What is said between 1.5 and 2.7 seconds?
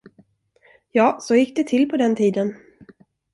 det till på den tiden!